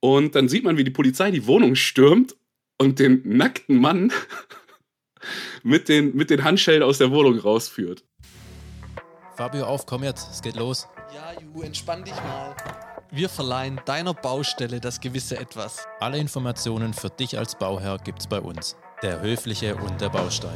[0.00, 2.36] Und dann sieht man, wie die Polizei die Wohnung stürmt
[2.78, 4.12] und den nackten Mann
[5.62, 8.04] mit den, mit den Handschellen aus der Wohnung rausführt.
[9.36, 10.86] Fabio, auf, komm jetzt, es geht los.
[11.14, 12.56] Ja, Ju, entspann dich mal.
[13.12, 15.86] Wir verleihen deiner Baustelle das gewisse Etwas.
[15.98, 18.76] Alle Informationen für dich als Bauherr gibt's bei uns.
[19.02, 20.54] Der Höfliche und der Baustein.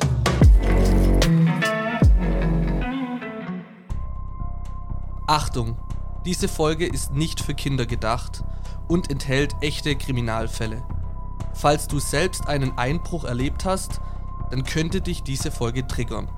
[5.26, 5.76] Achtung,
[6.24, 8.42] diese Folge ist nicht für Kinder gedacht
[8.88, 10.82] und enthält echte Kriminalfälle.
[11.54, 14.00] Falls du selbst einen Einbruch erlebt hast,
[14.50, 16.28] dann könnte dich diese Folge triggern.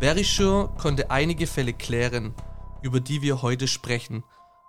[0.00, 2.34] Verisure konnte einige Fälle klären,
[2.82, 4.24] über die wir heute sprechen.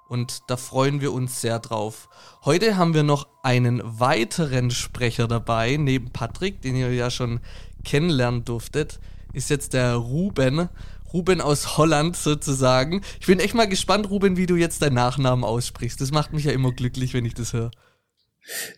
[0.08, 2.08] Und da freuen wir uns sehr drauf.
[2.45, 7.40] Heute haben wir noch einen weiteren Sprecher dabei, neben Patrick, den ihr ja schon
[7.84, 9.00] kennenlernen durftet,
[9.34, 10.70] ist jetzt der Ruben.
[11.13, 13.02] Ruben aus Holland sozusagen.
[13.20, 16.02] Ich bin echt mal gespannt, Ruben, wie du jetzt deinen Nachnamen aussprichst.
[16.02, 17.72] Das macht mich ja immer glücklich, wenn ich das höre.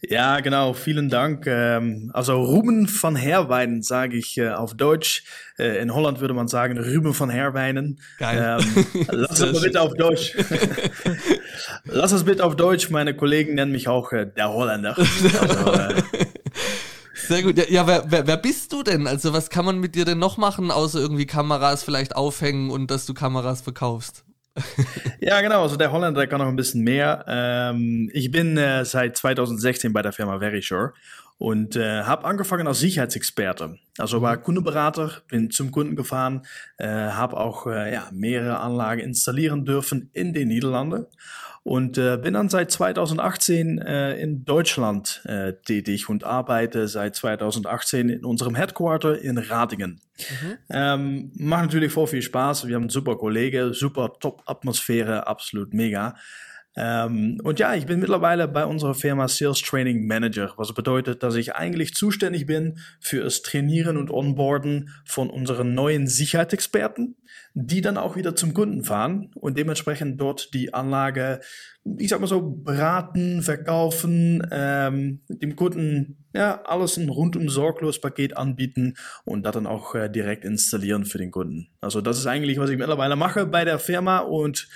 [0.02, 1.48] Ja, genau, vielen Dank.
[1.48, 5.24] Ähm, also Ruben van Herweinen sage ich äh, auf Deutsch.
[5.58, 8.00] Äh, in Holland würde man sagen Ruben van Herweinen.
[8.20, 8.60] Geil.
[8.60, 10.36] Ähm, lass es bitte auf Deutsch.
[11.86, 12.92] lass es bitte auf Deutsch.
[12.92, 14.96] Meine Kollegen nennen mich auch äh, der Holländer.
[15.42, 16.04] Also, äh,
[17.28, 17.58] Sehr gut.
[17.58, 19.08] Ja, ja wer, wer, wer bist du denn?
[19.08, 22.92] Also was kann man mit dir denn noch machen, außer irgendwie Kameras vielleicht aufhängen und
[22.92, 24.24] dass du Kameras verkaufst?
[25.20, 25.64] ja, genau.
[25.64, 27.26] Also der Holländer der kann noch ein bisschen mehr.
[27.28, 30.94] Ähm, ich bin äh, seit 2016 bei der Firma Verisure
[31.38, 33.78] und äh, habe angefangen als Sicherheitsexperte.
[33.98, 36.46] Also war Kundenberater, bin zum Kunden gefahren,
[36.78, 41.06] äh, habe auch äh, ja, mehrere Anlagen installieren dürfen in den Niederlanden
[41.66, 48.10] und äh, bin dann seit 2018 äh, in Deutschland äh, tätig und arbeite seit 2018
[48.10, 50.00] in unserem Headquarter in Ratingen.
[50.20, 50.58] Mhm.
[50.70, 52.68] Ähm, macht natürlich voll viel Spaß.
[52.68, 56.16] Wir haben einen super Kollege, super Top-Atmosphäre, absolut mega.
[56.78, 61.36] Ähm, und ja, ich bin mittlerweile bei unserer Firma Sales Training Manager, was bedeutet, dass
[61.36, 67.16] ich eigentlich zuständig bin für das Trainieren und Onboarden von unseren neuen Sicherheitsexperten,
[67.54, 71.40] die dann auch wieder zum Kunden fahren und dementsprechend dort die Anlage,
[71.98, 78.36] ich sag mal so, beraten, verkaufen, ähm, dem Kunden ja alles ein rundum sorglos Paket
[78.36, 81.70] anbieten und das dann auch äh, direkt installieren für den Kunden.
[81.80, 84.68] Also das ist eigentlich, was ich mittlerweile mache bei der Firma und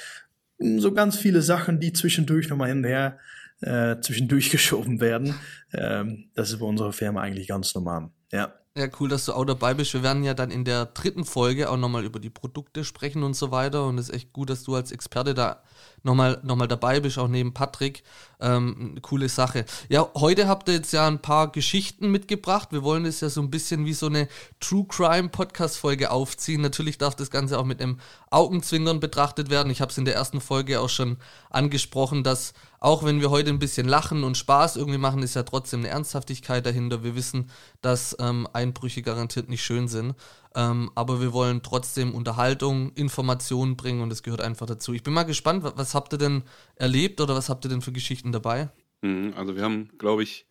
[0.59, 3.17] so ganz viele Sachen, die zwischendurch nochmal hin und her
[3.61, 5.35] äh, zwischendurch geschoben werden.
[5.73, 8.09] Ähm, das ist bei unserer Firma eigentlich ganz normal.
[8.31, 8.53] Ja.
[8.77, 9.93] Ja, cool, dass du auch dabei bist.
[9.93, 13.35] Wir werden ja dann in der dritten Folge auch nochmal über die Produkte sprechen und
[13.35, 13.87] so weiter.
[13.87, 15.63] Und es ist echt gut, dass du als Experte da
[16.03, 18.03] nochmal noch mal dabei bist, auch neben Patrick.
[18.41, 19.65] Ähm, coole Sache.
[19.89, 22.69] Ja, heute habt ihr jetzt ja ein paar Geschichten mitgebracht.
[22.71, 24.29] Wir wollen es ja so ein bisschen wie so eine
[24.61, 26.61] True Crime Podcast-Folge aufziehen.
[26.61, 27.99] Natürlich darf das Ganze auch mit einem
[28.29, 29.69] Augenzwinkern betrachtet werden.
[29.71, 31.17] Ich habe es in der ersten Folge auch schon
[31.49, 35.43] angesprochen, dass auch wenn wir heute ein bisschen lachen und Spaß irgendwie machen, ist ja
[35.43, 37.03] trotzdem eine Ernsthaftigkeit dahinter.
[37.03, 37.49] Wir wissen,
[37.81, 40.15] dass ähm, Einbrüche garantiert nicht schön sind.
[40.59, 44.93] Ähm, aber wir wollen trotzdem Unterhaltung, Informationen bringen und das gehört einfach dazu.
[44.93, 46.43] Ich bin mal gespannt, was, was habt ihr denn
[46.75, 48.69] erlebt oder was habt ihr denn für Geschichten dabei?
[49.01, 50.47] Mhm, also wir haben, glaube ich,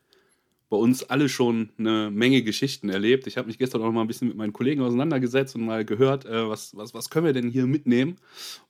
[0.71, 3.27] bei uns alle schon eine Menge Geschichten erlebt.
[3.27, 6.25] Ich habe mich gestern auch mal ein bisschen mit meinen Kollegen auseinandergesetzt und mal gehört,
[6.25, 8.17] äh, was, was, was können wir denn hier mitnehmen,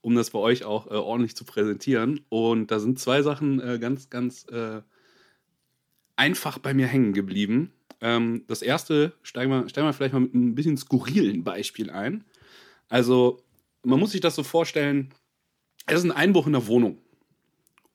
[0.01, 2.21] um das bei euch auch äh, ordentlich zu präsentieren.
[2.31, 4.83] Und da sind zwei Sachen äh, ganz, ganz äh,
[6.17, 7.73] einfach bei mir hängen geblieben.
[8.01, 12.25] Ähm, das erste, steigen wir, steigen wir vielleicht mal mit ein bisschen skurrilen Beispiel ein.
[12.89, 13.43] Also,
[13.83, 15.13] man muss sich das so vorstellen,
[15.87, 16.99] es ist ein Einbruch in der Wohnung.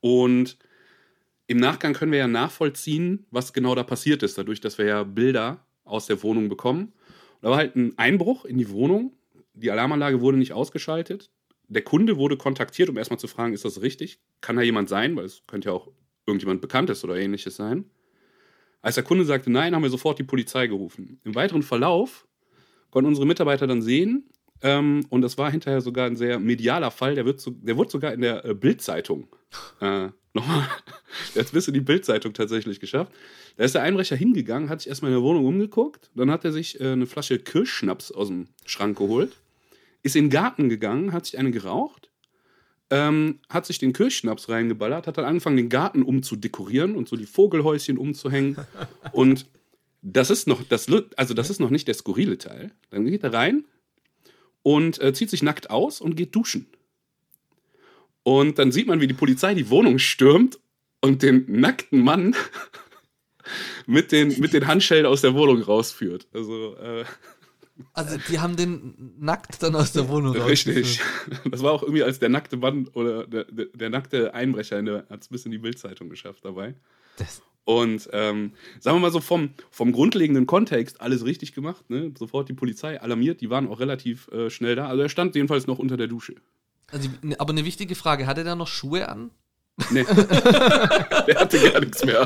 [0.00, 0.58] Und
[1.46, 5.02] im Nachgang können wir ja nachvollziehen, was genau da passiert ist, dadurch, dass wir ja
[5.04, 6.92] Bilder aus der Wohnung bekommen.
[7.34, 9.16] Und da war halt ein Einbruch in die Wohnung.
[9.52, 11.30] Die Alarmanlage wurde nicht ausgeschaltet.
[11.68, 14.20] Der Kunde wurde kontaktiert, um erstmal zu fragen, ist das richtig?
[14.40, 15.16] Kann da jemand sein?
[15.16, 15.90] Weil es könnte ja auch
[16.26, 17.90] irgendjemand Bekanntes oder ähnliches sein.
[18.84, 21.18] Als der Kunde sagte nein, haben wir sofort die Polizei gerufen.
[21.24, 22.26] Im weiteren Verlauf
[22.90, 24.28] konnten unsere Mitarbeiter dann sehen,
[24.60, 27.90] ähm, und das war hinterher sogar ein sehr medialer Fall, der, wird so, der wurde
[27.90, 29.26] sogar in der äh, Bildzeitung
[29.80, 30.68] äh, nochmal,
[31.34, 33.10] jetzt bist du die Bildzeitung tatsächlich geschafft.
[33.56, 36.52] Da ist der Einbrecher hingegangen, hat sich erstmal in der Wohnung umgeguckt, dann hat er
[36.52, 39.32] sich äh, eine Flasche Kirschschnaps aus dem Schrank geholt,
[40.02, 42.10] ist in den Garten gegangen, hat sich eine geraucht,
[42.90, 47.26] ähm, hat sich den Kirschschnaps reingeballert, hat dann angefangen, den Garten umzudekorieren und so die
[47.26, 48.56] Vogelhäuschen umzuhängen.
[49.12, 49.46] und
[50.02, 50.86] das ist noch, das,
[51.16, 52.72] also das ist noch nicht der skurrile Teil.
[52.90, 53.64] Dann geht er rein
[54.62, 56.66] und äh, zieht sich nackt aus und geht duschen.
[58.22, 60.58] Und dann sieht man, wie die Polizei die Wohnung stürmt
[61.00, 62.34] und den nackten Mann
[63.86, 66.26] mit den, mit den Handschellen aus der Wohnung rausführt.
[66.32, 67.04] Also, äh,
[67.92, 71.00] Also die haben den nackt dann aus der Wohnung Richtig.
[71.50, 75.22] Das war auch irgendwie als der nackte Mann oder der, der, der nackte Einbrecher hat
[75.22, 76.74] es bis in die Bildzeitung geschafft dabei.
[77.16, 81.90] Das, Und ähm, sagen wir mal so vom, vom grundlegenden Kontext alles richtig gemacht.
[81.90, 82.12] Ne?
[82.16, 84.86] Sofort die Polizei alarmiert, die waren auch relativ äh, schnell da.
[84.88, 86.34] Also er stand jedenfalls noch unter der Dusche.
[86.92, 89.30] Also, die- aber eine wichtige Frage, hatte der noch Schuhe an?
[89.90, 90.04] Nee.
[90.06, 92.24] der hatte gar nichts mehr.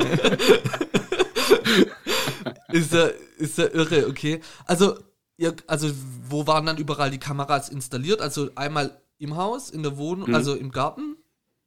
[2.71, 4.41] Ist ja, ist ja irre, okay.
[4.65, 4.99] Also,
[5.39, 5.89] ihr, also,
[6.29, 8.21] wo waren dann überall die Kameras installiert?
[8.21, 10.35] Also einmal im Haus, in der Wohnung, Mhm.
[10.35, 11.15] also im Garten?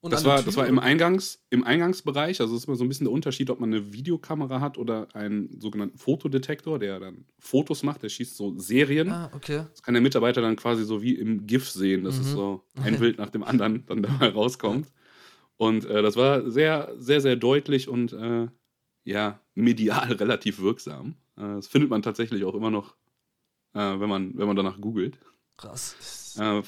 [0.01, 2.41] Und Das war, das war im, Eingangs, im Eingangsbereich.
[2.41, 5.07] Also es ist immer so ein bisschen der Unterschied, ob man eine Videokamera hat oder
[5.15, 8.03] einen sogenannten Fotodetektor, der dann Fotos macht.
[8.03, 9.11] Der schießt so Serien.
[9.13, 9.65] Ah, okay.
[9.71, 12.37] Das kann der Mitarbeiter dann quasi so wie im GIF sehen, dass es Mhm.
[12.37, 14.89] so ein Bild nach dem anderen dann dabei rauskommt.
[15.57, 18.49] Und äh, das war sehr, sehr, sehr deutlich und äh,
[19.05, 21.15] ja, medial relativ wirksam.
[21.37, 22.97] Äh, das findet man tatsächlich auch immer noch,
[23.75, 25.19] äh, wenn, man, wenn man danach googelt.
[25.57, 26.37] Krass.
[26.39, 26.63] Äh, äh,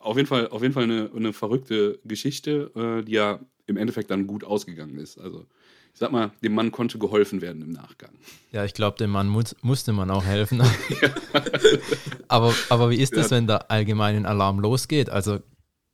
[0.00, 4.10] auf jeden Fall, auf jeden Fall eine, eine verrückte Geschichte, äh, die ja im Endeffekt
[4.10, 5.18] dann gut ausgegangen ist.
[5.18, 5.46] Also,
[5.92, 8.10] ich sag mal, dem Mann konnte geholfen werden im Nachgang.
[8.52, 10.62] ja, ich glaube, dem Mann muss, musste man auch helfen.
[12.28, 13.36] aber, aber wie ist das, Ja.
[13.36, 15.10] wenn der allgemeine Alarm losgeht?
[15.10, 15.38] Also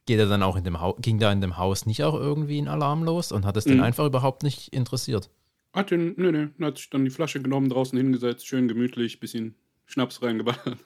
[0.07, 2.59] geht er dann auch in dem Haus, ging da in dem Haus nicht auch irgendwie
[2.61, 3.83] ein Alarm los und hat es den Mhm.
[3.83, 5.31] einfach überhaupt nicht interessiert?
[5.73, 9.57] Hat den, nö, nö, hat sich dann die Flasche genommen, draußen hingesetzt, schön gemütlich, bisschen
[9.87, 10.79] Schnaps reingeballert.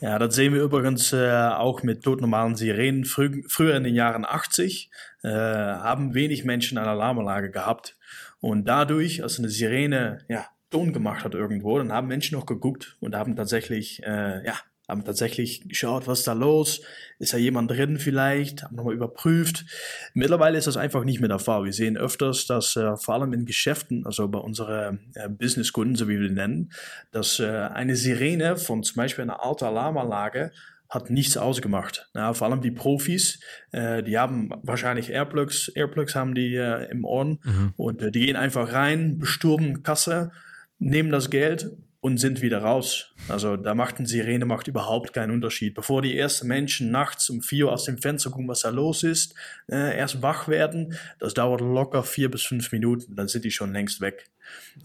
[0.00, 3.04] Ja, das sehen wir übrigens äh, auch mit todnormalen Sirenen.
[3.04, 4.90] Frü früher in den Jahren 80
[5.22, 7.96] äh, haben wenig Menschen eine Alarmanlage gehabt.
[8.40, 12.96] Und dadurch, als eine Sirene ja, Ton gemacht hat irgendwo, dann haben Menschen noch geguckt
[13.00, 14.54] und haben tatsächlich, äh, ja,
[14.88, 16.80] haben tatsächlich geschaut, was ist da los?
[17.18, 18.62] Ist da jemand drin vielleicht?
[18.62, 19.66] Haben nochmal überprüft.
[20.14, 21.64] Mittlerweile ist das einfach nicht mehr der Fall.
[21.64, 26.08] Wir sehen öfters, dass äh, vor allem in Geschäften, also bei unseren äh, Businesskunden, so
[26.08, 26.72] wie wir die nennen,
[27.12, 30.52] dass äh, eine Sirene von zum Beispiel einer alten Alarmanlage
[30.88, 32.08] hat nichts ausgemacht.
[32.14, 33.40] Ja, vor allem die Profis,
[33.72, 37.40] äh, die haben wahrscheinlich Airplugs, Airplugs haben die äh, im Ohren
[37.76, 40.32] und äh, die gehen einfach rein, bestürmen Kasse,
[40.78, 41.70] nehmen das Geld
[42.08, 43.14] und sind wieder raus.
[43.28, 45.74] Also da macht eine Sirene macht überhaupt keinen Unterschied.
[45.74, 49.02] Bevor die ersten Menschen nachts um vier Uhr aus dem Fenster gucken, was da los
[49.04, 49.34] ist,
[49.70, 53.72] äh, erst wach werden, das dauert locker vier bis fünf Minuten, dann sind die schon
[53.72, 54.30] längst weg.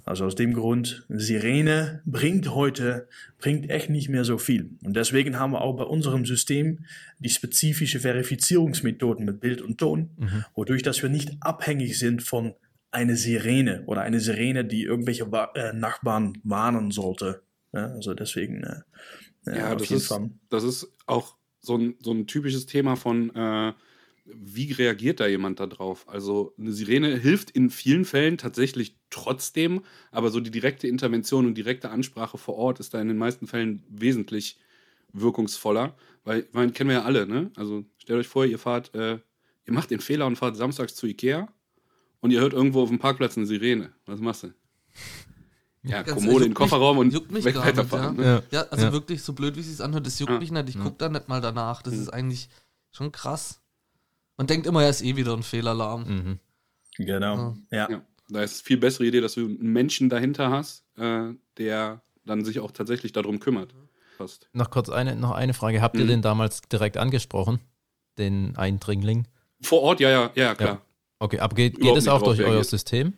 [0.06, 3.08] Also aus dem Grund, Sirene bringt heute,
[3.40, 4.72] bringt echt nicht mehr so viel.
[4.84, 6.86] Und deswegen haben wir auch bei unserem System
[7.20, 10.10] die spezifische Verifizierungsmethoden mit Bild und Ton,
[10.56, 12.56] wodurch dass wir nicht abhängig sind von
[12.94, 17.44] einer Sirene oder eine Sirene, die irgendwelche Wa äh, Nachbarn warnen sollte.
[17.74, 18.82] Ja, also deswegen, äh,
[19.46, 20.30] ja, das jeden ist, Fall.
[20.50, 23.74] das ist auch so ein, so ein typisches Thema von, äh,
[24.26, 26.08] wie reagiert da jemand da drauf?
[26.08, 29.82] Also eine Sirene hilft in vielen Fällen tatsächlich trotzdem,
[30.12, 33.48] aber so die direkte Intervention und direkte Ansprache vor Ort ist da in den meisten
[33.48, 34.60] Fällen wesentlich
[35.12, 37.52] wirkungsvoller, weil, ich meine, kennen wir ja alle, ne?
[37.56, 39.20] Also stellt euch vor, ihr fahrt, äh,
[39.66, 41.54] ihr macht den Fehler und fahrt samstags zu Ikea
[42.24, 43.92] und ihr hört irgendwo auf dem Parkplatz eine Sirene.
[44.08, 44.54] Was machst du?
[45.84, 48.16] Ja, Ganz Kommode ehrlich, in den Kofferraum mich- und juckt mich weg gar nicht, weiterfahren.
[48.18, 48.24] ja.
[48.24, 48.44] Ne?
[48.52, 48.62] Ja.
[48.62, 48.92] Ja, also Ja.
[48.94, 50.40] wirklich so blöd, wie es sich anhört, das juckt Ja.
[50.40, 50.70] mich nicht.
[50.70, 51.82] Ich gucke da nicht mal danach.
[51.82, 52.02] Das Mhm.
[52.02, 52.50] ist eigentlich
[52.92, 53.60] schon krass.
[54.38, 56.04] Man denkt immer, er ist eh wieder ein Fehlalarm.
[56.08, 56.40] Mhm.
[56.98, 57.58] Genau.
[57.70, 57.90] Ja.
[57.92, 62.02] Ja, da ist es viel bessere Idee, dass du einen Menschen dahinter hast, äh, der
[62.26, 63.74] dann sich auch tatsächlich darum kümmert.
[64.18, 64.48] Fast.
[64.54, 65.82] Noch kurz eine, noch eine Frage.
[65.82, 66.10] Habt ihr Mhm.
[66.10, 67.60] den damals direkt angesprochen?
[68.18, 69.28] Den Eindringling?
[69.62, 70.82] Vor Ort, ja, ja, ja, klar.
[71.24, 72.66] Okay, aber geht, geht es auch durch euer reagiert.
[72.66, 73.14] System?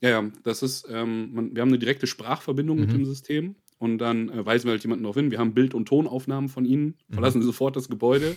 [0.00, 2.92] Ja, ja, das ist, ähm, man, wir haben eine direkte Sprachverbindung mit Mhm.
[2.98, 5.30] dem System und dann äh, weisen wir halt jemanden darauf hin.
[5.30, 7.14] Wir haben Bild- und Tonaufnahmen von ihnen, Mhm.
[7.14, 8.36] verlassen sie sofort das Gebäude.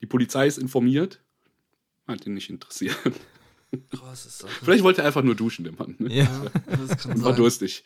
[0.00, 1.22] Die Polizei ist informiert.
[2.06, 2.96] Hat ihn nicht interessiert.
[3.90, 4.50] Krass ist das.
[4.62, 5.96] Vielleicht wollte er einfach nur duschen, der Mann.
[5.98, 6.14] Ne?
[6.14, 6.24] Ja.
[6.24, 7.36] Ja, das kann War sein.
[7.36, 7.82] durstig.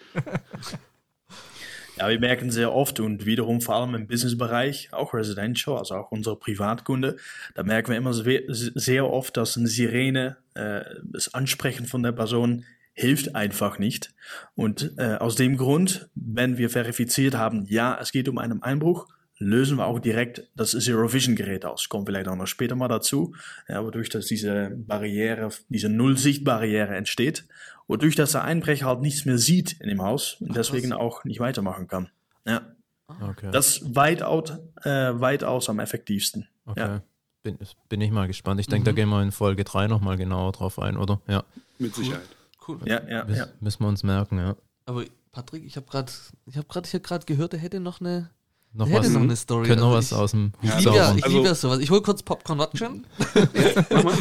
[2.00, 6.10] Ja, wir merken sehr oft und wiederum vor allem im Businessbereich, auch Residential, also auch
[6.10, 7.18] unsere Privatkunde,
[7.54, 12.64] da merken wir immer sehr, oft, dass eine Sirene, äh, das Ansprechen von der Person
[12.94, 14.14] hilft einfach nicht.
[14.54, 19.06] Und äh, aus dem Grund, wenn wir verifiziert haben, ja, es geht um einen Einbruch,
[19.42, 21.88] lösen wir auch direkt das Zero Vision Gerät aus.
[21.88, 23.34] Kommt vielleicht auch noch später mal dazu,
[23.68, 27.46] ja, wodurch dass diese Barriere, diese Null-Sicht-Barriere entsteht,
[27.88, 31.40] wodurch dass der Einbrecher halt nichts mehr sieht in dem Haus und deswegen auch nicht
[31.40, 32.10] weitermachen kann.
[32.46, 32.62] Ja,
[33.08, 33.48] Okay.
[33.50, 34.52] das ist weitaus,
[34.84, 34.88] äh,
[35.20, 36.46] weitaus am effektivsten.
[36.66, 36.80] okay.
[36.80, 37.02] Ja.
[37.42, 37.56] Bin,
[37.88, 38.60] bin ich mal gespannt.
[38.60, 41.22] Ich denke, da gehen wir in Folge 3 nochmal genauer drauf ein, oder?
[41.26, 41.42] Ja.
[41.78, 42.28] Mit Sicherheit.
[42.68, 42.78] Cool.
[42.84, 43.46] Ja, ja, Müs- ja.
[43.60, 44.56] Müssen wir uns merken, ja.
[44.84, 46.12] Aber Patrick, ich habe gerade,
[46.44, 48.28] ich habe gerade hier gerade gehört, er hätte noch eine,
[48.72, 49.66] Noch hätte was, noch eine Story.
[49.66, 51.78] können noch was ich, aus dem ich Hut liebe ja, ich Also- liebe ja sowas.
[51.80, 53.04] Ich hol kurz Popcorn Watschen.
[53.90, 54.14] Mal.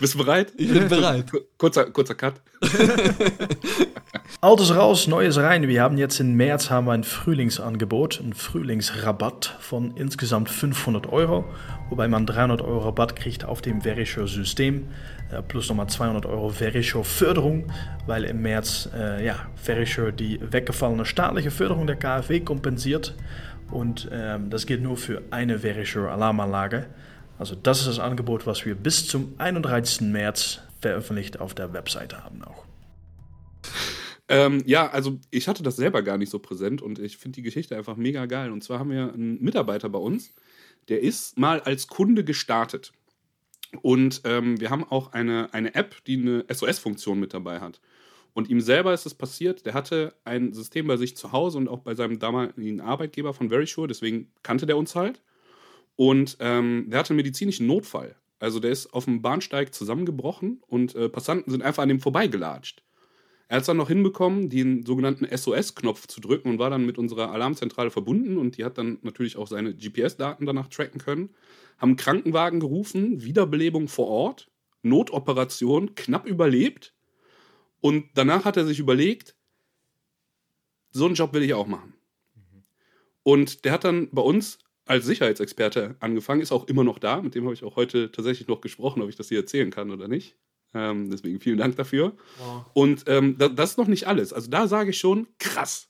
[0.00, 0.52] Bist du bereit?
[0.56, 1.26] Ich bin bereit.
[1.58, 2.34] Kurzer, kurzer Cut.
[4.40, 5.66] Altes raus, Neues rein.
[5.68, 11.44] Wir haben jetzt im März haben wir ein Frühlingsangebot, ein Frühlingsrabatt von insgesamt 500 Euro,
[11.90, 14.88] wobei man 300 Euro Rabatt kriegt auf dem Verisure-System,
[15.30, 17.64] äh, plus nochmal 200 Euro Verisure-Förderung,
[18.06, 23.14] weil im März äh, ja, Verisure die weggefallene staatliche Förderung der KfW kompensiert
[23.70, 26.86] und ähm, das gilt nur für eine Verisure-Alarmanlage.
[27.38, 30.02] Also das ist das Angebot, was wir bis zum 31.
[30.02, 32.64] März veröffentlicht auf der Webseite haben auch.
[34.28, 37.42] Ähm, ja, also ich hatte das selber gar nicht so präsent und ich finde die
[37.42, 38.50] Geschichte einfach mega geil.
[38.50, 40.34] Und zwar haben wir einen Mitarbeiter bei uns,
[40.88, 42.92] der ist mal als Kunde gestartet.
[43.82, 47.80] Und ähm, wir haben auch eine, eine App, die eine SOS-Funktion mit dabei hat.
[48.32, 51.68] Und ihm selber ist es passiert, der hatte ein System bei sich zu Hause und
[51.68, 55.22] auch bei seinem damaligen Arbeitgeber von Verisure, deswegen kannte der uns halt.
[55.96, 58.16] Und ähm, der hatte einen medizinischen Notfall.
[58.38, 62.82] Also der ist auf dem Bahnsteig zusammengebrochen und äh, Passanten sind einfach an dem vorbeigelatscht.
[63.48, 66.98] Er hat es dann noch hinbekommen, den sogenannten SOS-Knopf zu drücken und war dann mit
[66.98, 71.30] unserer Alarmzentrale verbunden und die hat dann natürlich auch seine GPS-Daten danach tracken können.
[71.78, 74.50] Haben Krankenwagen gerufen, Wiederbelebung vor Ort,
[74.82, 76.92] Notoperation, knapp überlebt.
[77.80, 79.36] Und danach hat er sich überlegt,
[80.90, 81.94] so einen Job will ich auch machen.
[83.22, 87.20] Und der hat dann bei uns als Sicherheitsexperte angefangen, ist auch immer noch da.
[87.20, 89.90] Mit dem habe ich auch heute tatsächlich noch gesprochen, ob ich das hier erzählen kann
[89.90, 90.36] oder nicht.
[90.74, 92.16] Ähm, deswegen vielen Dank dafür.
[92.38, 92.64] Wow.
[92.72, 94.32] Und ähm, da, das ist noch nicht alles.
[94.32, 95.88] Also da sage ich schon, krass.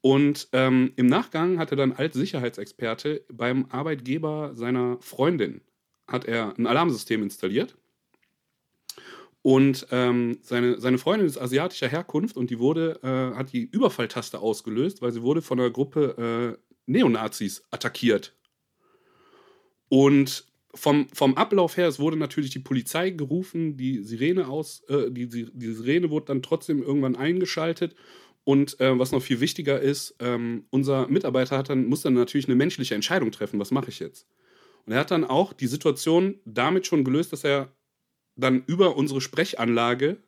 [0.00, 5.60] Und ähm, im Nachgang hat er dann als Sicherheitsexperte beim Arbeitgeber seiner Freundin
[6.06, 7.76] hat er ein Alarmsystem installiert.
[9.42, 14.40] Und ähm, seine, seine Freundin ist asiatischer Herkunft und die wurde, äh, hat die Überfalltaste
[14.40, 18.34] ausgelöst, weil sie wurde von einer Gruppe äh, Neonazis attackiert.
[19.88, 25.10] Und vom, vom Ablauf her, es wurde natürlich die Polizei gerufen, die Sirene aus, äh,
[25.10, 27.94] die, die, Sirene wurde dann trotzdem irgendwann eingeschaltet.
[28.44, 32.46] Und äh, was noch viel wichtiger ist, ähm, unser Mitarbeiter hat dann, muss dann natürlich
[32.46, 34.26] eine menschliche Entscheidung treffen, was mache ich jetzt?
[34.86, 37.72] Und er hat dann auch die Situation damit schon gelöst, dass er
[38.36, 40.22] dann über unsere Sprechanlage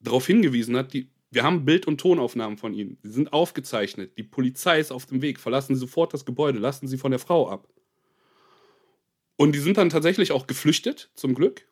[0.00, 2.98] darauf hingewiesen hat, die, wir haben Bild- und Tonaufnahmen von ihnen.
[3.02, 4.18] Sie sind aufgezeichnet.
[4.18, 5.40] Die Polizei ist auf dem Weg.
[5.40, 6.58] Verlassen Sie sofort das Gebäude.
[6.58, 7.68] Lassen Sie von der Frau ab.
[9.36, 11.66] Und die sind dann tatsächlich auch geflüchtet, zum Glück.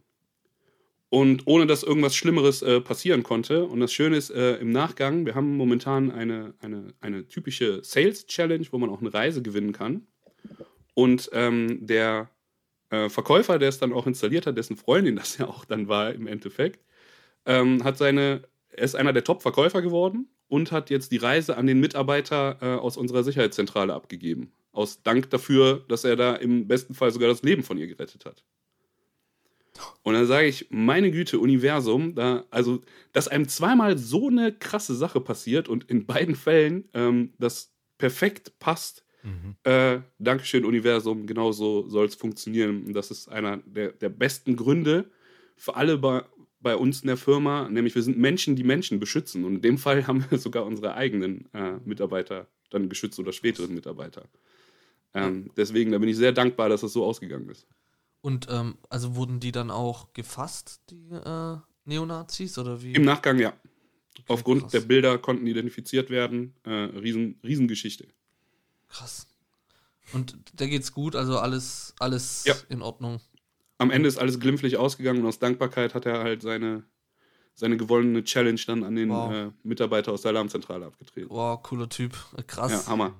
[1.11, 3.67] Und ohne dass irgendwas Schlimmeres äh, passieren konnte.
[3.67, 8.67] Und das Schöne ist, äh, im Nachgang, wir haben momentan eine, eine, eine typische Sales-Challenge,
[8.71, 10.07] wo man auch eine Reise gewinnen kann.
[10.95, 12.31] Und ähm, der
[12.89, 16.15] äh, Verkäufer, der es dann auch installiert hat, dessen Freundin das ja auch dann war
[16.15, 16.81] im Endeffekt,
[17.45, 21.67] ähm, hat seine, er ist einer der Top-Verkäufer geworden und hat jetzt die Reise an
[21.67, 24.53] den Mitarbeiter äh, aus unserer Sicherheitszentrale abgegeben.
[24.73, 28.25] Aus Dank dafür, dass er da im besten Fall sogar das Leben von ihr gerettet
[28.25, 28.45] hat.
[30.03, 34.95] Und dann sage ich, meine Güte, Universum, da, also, dass einem zweimal so eine krasse
[34.95, 39.05] Sache passiert und in beiden Fällen ähm, das perfekt passt.
[39.23, 39.57] Mhm.
[39.65, 42.87] Äh, Dankeschön, Universum, genau so soll es funktionieren.
[42.87, 45.11] Und das ist einer der, der besten Gründe
[45.57, 45.99] für alle
[46.61, 49.45] bei, uns in der Firma, nämlich wir sind Menschen, die Menschen beschützen.
[49.45, 53.75] Und in dem Fall haben wir sogar unsere eigenen äh, Mitarbeiter dann geschützt oder späteren
[53.75, 54.29] Mitarbeiter.
[55.13, 57.67] Ähm, deswegen, da bin ich sehr dankbar, dass das so ausgegangen ist.
[58.21, 62.59] Und ähm, also wurden die dann auch gefasst, die äh, Neonazis?
[62.59, 62.93] Oder wie?
[62.93, 63.49] Im Nachgang, ja.
[63.49, 64.73] Okay, Aufgrund krass.
[64.73, 66.55] der Bilder konnten identifiziert werden.
[66.65, 68.07] Äh, riesen, Riesengeschichte.
[68.89, 69.27] Krass.
[70.13, 72.55] Und da geht's gut, also alles, alles Ja.
[72.69, 73.21] in Ordnung.
[73.81, 76.83] Am Ende ist alles glimpflich ausgegangen und aus Dankbarkeit hat er halt seine,
[77.55, 79.33] seine gewonnene Challenge dann an den Wow.
[79.33, 81.31] äh, Mitarbeiter aus der Alarmzentrale abgetreten.
[81.31, 82.13] Wow, cooler Typ.
[82.47, 82.85] Krass.
[82.87, 83.15] Ja, Hammer.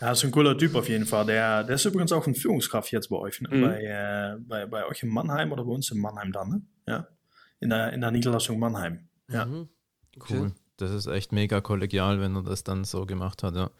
[0.00, 1.24] Ja, das ist ein cooler Typ auf jeden Fall.
[1.24, 3.48] Der, der ist übrigens auch ein Führungskraft jetzt bei euch, ne?
[3.50, 3.62] Mhm.
[3.62, 6.62] bei, äh, bei, bei euch in Mannheim oder bei uns in Mannheim dann, ne?
[6.86, 7.06] Ja.
[7.60, 9.08] In der, in der Niederlassung Mannheim.
[9.30, 9.46] Ja.
[9.46, 9.68] Mhm.
[10.18, 10.38] Okay.
[10.38, 10.52] Cool.
[10.76, 13.70] Das ist echt mega kollegial, wenn er das dann so gemacht hat, ja.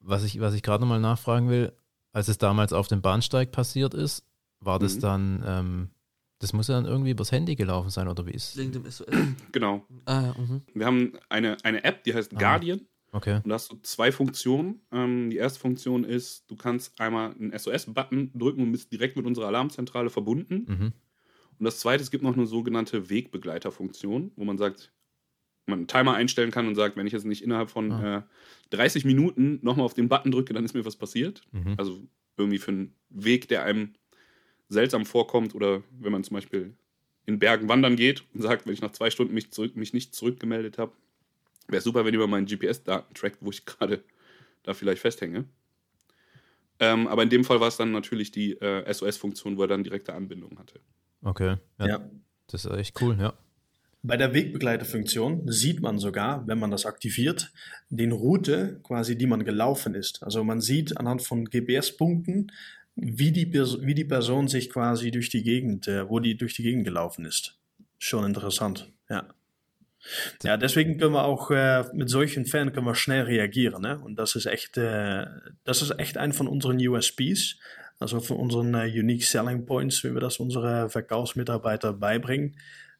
[0.00, 1.72] Was ich, was ich gerade nochmal nachfragen will,
[2.14, 4.24] als es damals auf dem Bahnsteig passiert ist,
[4.60, 5.00] war das Mhm.
[5.00, 5.88] dann, ähm,
[6.40, 9.06] das muss ja dann irgendwie übers Handy gelaufen sein, oder wie ist dem SOS.
[9.52, 9.84] Genau.
[10.06, 10.62] ah, mhm.
[10.74, 12.38] Wir haben eine, eine App, die heißt Ah.
[12.38, 12.80] Guardian.
[13.10, 13.36] Okay.
[13.42, 14.82] Und da hast du zwei Funktionen.
[14.92, 19.24] Ähm, die erste Funktion ist, du kannst einmal einen SOS-Button drücken und bist direkt mit
[19.24, 20.66] unserer Alarmzentrale verbunden.
[20.68, 20.92] Mhm.
[21.58, 24.92] Und das zweite, es gibt noch eine sogenannte Wegbegleiterfunktion, wo man sagt,
[25.66, 28.18] man einen Timer einstellen kann und sagt, wenn ich jetzt nicht innerhalb von Ah.
[28.18, 28.22] äh,
[28.70, 31.42] 30 Minuten nochmal auf den Button drücke, dann ist mir was passiert.
[31.52, 31.74] Mhm.
[31.78, 32.02] Also
[32.36, 33.94] irgendwie für einen Weg, der einem
[34.68, 36.74] seltsam vorkommt oder wenn man zum Beispiel
[37.26, 40.14] in Bergen wandern geht und sagt, wenn ich nach zwei Stunden mich, zurück, mich nicht
[40.14, 40.92] zurückgemeldet habe,
[41.68, 44.02] wäre super, wenn ihr mal meinen GPS-Daten trackt, wo ich gerade
[44.62, 45.44] da vielleicht festhänge.
[46.80, 49.84] Ähm, aber in dem Fall war es dann natürlich die äh, SOS-Funktion, wo er dann
[49.84, 50.80] direkte Anbindung hatte.
[51.22, 51.56] Okay.
[51.78, 51.86] Ja.
[51.86, 52.10] Ja.
[52.46, 53.34] Das ist echt cool, ja.
[54.02, 57.52] Bei der Wegbegleiterfunktion sieht man sogar, wenn man das aktiviert,
[57.90, 60.22] den Route quasi, die man gelaufen ist.
[60.22, 62.52] Also man sieht anhand von GPS-Punkten,
[63.00, 66.62] wie die, wie die Person sich quasi durch die Gegend, äh, wo die durch die
[66.62, 67.58] Gegend gelaufen ist.
[67.98, 69.28] Schon interessant, ja.
[70.42, 73.82] Ja, deswegen können wir auch äh, mit solchen Fällen können wir schnell reagieren.
[73.82, 73.98] Ne?
[73.98, 75.26] Und das ist echt, äh,
[75.64, 77.56] das ist echt ein von unseren USPs,
[77.98, 82.56] also von unseren äh, Unique Selling Points, wie wir das unsere Verkaufsmitarbeiter beibringen,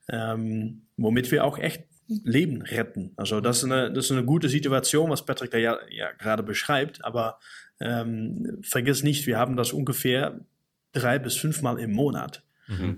[0.09, 3.13] ähm, womit wir auch echt Leben retten.
[3.17, 6.43] Also das ist eine, das ist eine gute Situation, was Patrick da ja, ja gerade
[6.43, 7.39] beschreibt, aber
[7.81, 10.41] ähm, vergiss nicht, wir haben das ungefähr
[10.93, 12.43] drei bis fünfmal im Monat.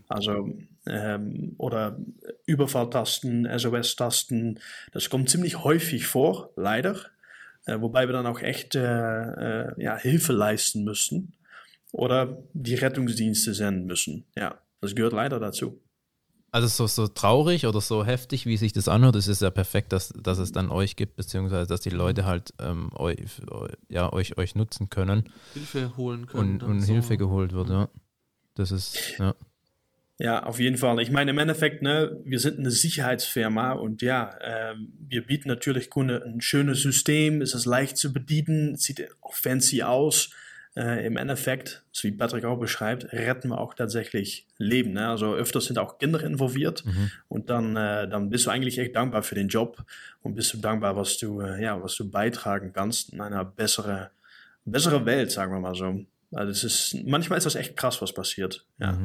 [0.09, 0.53] Also
[0.87, 1.99] ähm, oder
[2.47, 4.59] Überfalltasten, SOS-Tasten,
[4.93, 6.97] das kommt ziemlich häufig vor, leider.
[7.67, 11.35] Äh, wobei wir dann auch echt äh, äh, ja, Hilfe leisten müssen
[11.93, 14.27] oder die Rettungsdienste senden müssen.
[14.37, 15.81] Ja, das gehört leider dazu.
[16.53, 19.93] Also so, so traurig oder so heftig, wie sich das anhört, ist es ja perfekt,
[19.93, 23.19] dass, dass es dann euch gibt, beziehungsweise dass die Leute halt ähm, euch,
[23.89, 26.61] ja, euch, euch nutzen können Hilfe holen können.
[26.61, 26.93] und, und so.
[26.93, 27.89] Hilfe geholt wird, ja.
[28.55, 29.35] Das ist, ja.
[30.19, 31.01] Ja, auf jeden Fall.
[31.01, 35.89] Ich meine, im Endeffekt, ne, wir sind eine Sicherheitsfirma und ja, ähm, wir bieten natürlich
[35.89, 40.29] Kunden ein schönes System, es ist leicht zu bedienen, es sieht auch fancy aus.
[40.77, 44.93] Äh, Im Endeffekt, so wie Patrick auch beschreibt, retten wir auch tatsächlich Leben.
[44.93, 45.09] Ne?
[45.09, 46.85] Also öfters sind auch Kinder involviert
[47.29, 49.85] und dann, äh, dann bist du eigentlich echt dankbar für den Job
[50.23, 54.11] und bist du dankbar, was du, äh, ja, was du beitragen kannst in einer bessere,
[54.65, 56.05] bessere Welt, sagen wir mal so.
[56.33, 58.65] Also es ist, manchmal ist das echt krass, was passiert.
[58.79, 58.97] Ja.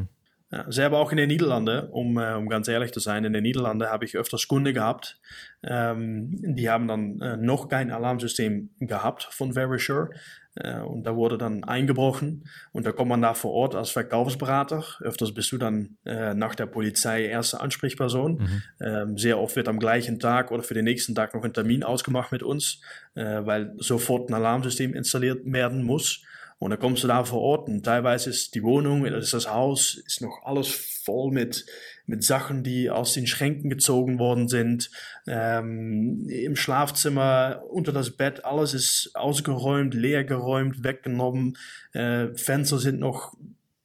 [0.56, 3.44] Ja, selber auch in den Niederlanden, um, äh, um ganz ehrlich zu sein, in den
[3.44, 5.20] Niederlanden habe ich öfters Kunden gehabt,
[5.64, 10.12] ähm, die haben dann äh, noch kein Alarmsystem gehabt von Verisure
[10.56, 14.82] äh, und da wurde dann eingebrochen und da kommt man da vor Ort als Verkaufsberater.
[15.02, 18.48] Öfters bist du dann nach der Polizei erste Ansprechperson.
[18.80, 21.84] Ähm, sehr oft wird am gleichen Tag oder für den nächsten Tag noch ein Termin
[21.84, 22.80] ausgemacht mit uns,
[23.16, 26.24] weil sofort ein Alarmsystem installiert werden muss.
[26.58, 29.52] Und dann kommst du da vor Ort und teilweise ist die Wohnung, das ist das
[29.52, 30.70] Haus, ist noch alles
[31.04, 31.66] voll mit,
[32.06, 34.90] mit Sachen, die aus den Schränken gezogen worden sind.
[35.28, 41.58] Ähm, Im Schlafzimmer, unter das Bett, alles ist ausgeräumt, leergeräumt, weggenommen.
[41.92, 43.34] Äh, Fenster sind noch,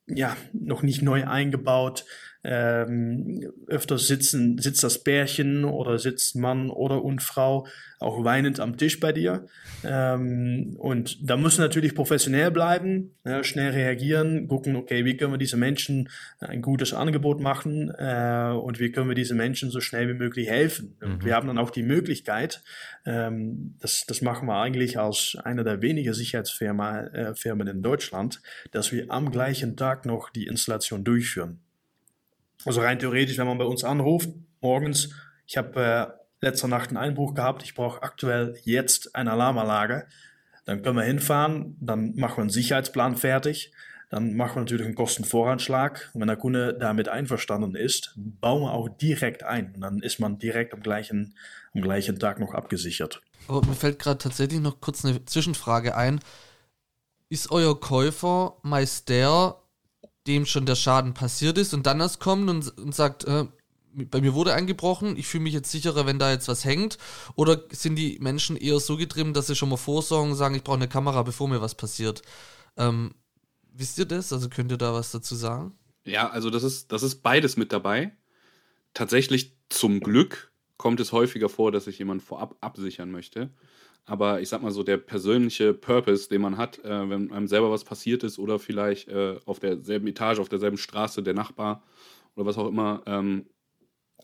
[0.07, 2.05] ja, noch nicht neu eingebaut.
[2.43, 7.67] Ähm, öfters sitzen, sitzt das Pärchen oder sitzt Mann oder und Frau
[8.01, 9.47] auch weinend am Tisch bei dir.
[9.85, 15.39] Ähm, und da müssen natürlich professionell bleiben, ja, schnell reagieren, gucken, okay, wie können wir
[15.39, 16.09] diese Menschen
[16.41, 20.49] ein gutes Angebot machen äh, und wie können wir diese Menschen so schnell wie möglich
[20.49, 20.97] helfen.
[21.03, 22.63] Und wir haben dann auch die Möglichkeit,
[23.05, 28.41] ähm, das, das machen wir eigentlich als einer der wenigen Sicherheitsfirmen äh, Firmen in Deutschland,
[28.71, 31.61] dass wir am gleichen Tag noch die Installation durchführen.
[32.65, 35.11] Also rein theoretisch, wenn man bei uns anruft, morgens,
[35.47, 35.81] ich habe
[36.41, 40.07] äh, letzte Nacht einen Einbruch gehabt, ich brauche aktuell jetzt eine Alarmanlage,
[40.65, 43.73] dann können wir hinfahren, dann machen wir einen Sicherheitsplan fertig,
[44.11, 46.11] dann machen wir natürlich einen Kostenvoranschlag.
[46.13, 49.73] Und wenn der Kunde damit einverstanden ist, bauen wir auch direkt ein.
[49.75, 51.35] Und dann ist man direkt am gleichen,
[51.75, 53.23] am gleichen Tag noch abgesichert.
[53.47, 56.21] Aber mir fällt gerade tatsächlich noch kurz eine Zwischenfrage ein.
[57.29, 59.57] Ist euer Käufer meist der,
[60.27, 63.47] dem schon der Schaden passiert ist und dann erst kommt und, und sagt, äh,
[63.93, 66.99] bei mir wurde eingebrochen, ich fühle mich jetzt sicherer, wenn da jetzt was hängt?
[67.35, 70.63] Oder sind die Menschen eher so getrimmt, dass sie schon mal vorsorgen und sagen, ich
[70.63, 72.23] brauche eine Kamera, bevor mir was passiert?
[72.77, 73.15] Ähm,
[73.73, 74.33] wisst ihr das?
[74.33, 75.77] Also könnt ihr da was dazu sagen?
[76.05, 78.13] Ja, also das ist, das ist beides mit dabei.
[78.95, 83.51] Tatsächlich zum Glück kommt es häufiger vor, dass sich jemand vorab absichern möchte.
[84.11, 87.71] Aber ich sag mal so, der persönliche Purpose, den man hat, äh, wenn einem selber
[87.71, 91.85] was passiert ist oder vielleicht äh, auf derselben Etage, auf derselben Straße, der Nachbar
[92.35, 93.47] oder was auch immer, ähm,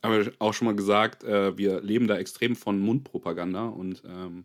[0.03, 4.44] haben wir auch schon mal gesagt, äh, wir leben da extrem von Mundpropaganda und ähm,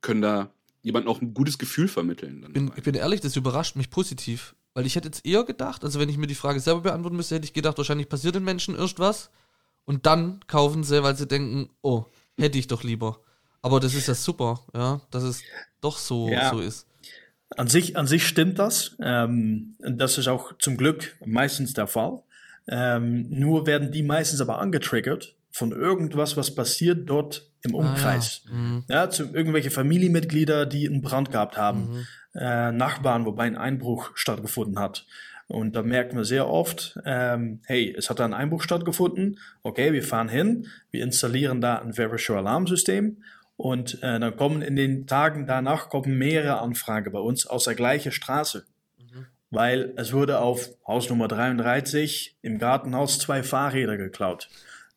[0.00, 0.50] können da
[0.82, 2.42] jemandem auch ein gutes Gefühl vermitteln.
[2.42, 4.56] Dann bin, ich bin ehrlich, das überrascht mich positiv.
[4.74, 7.36] Weil ich hätte jetzt eher gedacht, also wenn ich mir die Frage selber beantworten müsste,
[7.36, 9.30] hätte ich gedacht, wahrscheinlich passiert den Menschen erst was
[9.84, 13.20] und dann kaufen sie, weil sie denken, oh, hätte ich doch lieber.
[13.62, 15.42] Aber das ist ja super, ja, dass es
[15.80, 16.50] doch so, Ja.
[16.50, 16.86] so ist.
[17.56, 18.96] An sich, an sich stimmt das.
[19.02, 22.22] Ähm, das ist auch zum Glück meistens der Fall.
[22.68, 28.42] Ähm, nur werden die meistens aber angetriggert von irgendwas, was passiert dort im Umkreis.
[28.46, 28.56] Ah, ja.
[28.56, 28.84] Mhm.
[28.88, 34.78] Ja, zu irgendwelche Familienmitglieder, die einen Brand gehabt haben, äh, Nachbarn, wobei ein Einbruch stattgefunden
[34.78, 35.06] hat.
[35.48, 39.92] Und da merken wir sehr oft, ähm, hey, es hat da ein Einbruch stattgefunden, okay,
[39.92, 43.16] wir fahren hin, wir installieren da ein Verisure Alarmsystem
[43.60, 47.74] Und äh, dann kommen in den Tagen danach kommen mehrere Anfragen bei uns aus der
[47.74, 48.64] gleichen Straße.
[49.50, 54.48] Weil es wurde auf Haus Nummer 33 im Gartenhaus zwei Fahrräder geklaut.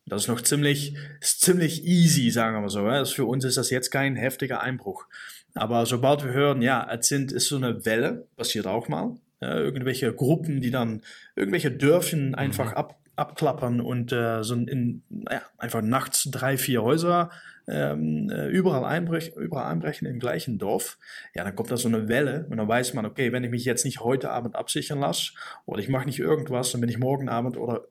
[0.06, 2.86] Das ist noch ziemlich, ist ziemlich easy, sagen wir mal so.
[2.86, 5.04] Also für uns ist das jetzt kein heftiger Einbruch.
[5.52, 9.14] Aber sobald wir hören, ja, es sind, ist so eine Welle, passiert auch mal.
[9.42, 11.02] Ja, irgendwelche Gruppen, die dann
[11.36, 12.76] irgendwelche Dörfchen einfach mhm.
[12.78, 17.28] ab, abklappern und äh, so in, naja, einfach nachts drei, vier Häuser
[17.66, 20.98] ähm, äh, überall, einbrech, überall einbrechen im gleichen Dorf,
[21.34, 23.64] ja, dann kommt da so eine Welle und dann weiß man, okay, wenn ich mich
[23.64, 25.32] jetzt nicht heute Abend absichern lasse
[25.64, 27.86] oder ich mache nicht irgendwas, dann bin ich morgen Abend oder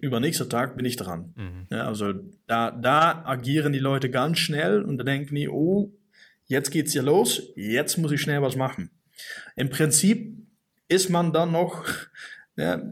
[0.00, 1.34] übernächster Tag bin ich dran.
[1.36, 1.66] Mhm.
[1.70, 2.12] Ja, also
[2.46, 5.92] da, da agieren die Leute ganz schnell und da denken die, oh,
[6.46, 8.90] jetzt geht's ja los, jetzt muss ich schnell was machen.
[9.56, 10.36] Im Prinzip
[10.88, 11.84] ist man dann noch,
[12.56, 12.82] ja,